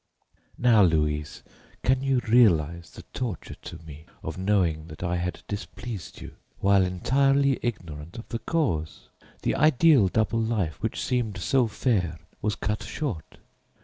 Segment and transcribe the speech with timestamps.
[0.57, 1.43] Now, Louise,
[1.83, 6.83] can you realize the torture to me of knowing that I had displeased you, while
[6.83, 9.09] entirely ignorant of the cause?
[9.43, 13.37] The ideal double life which seemed so fair was cut short.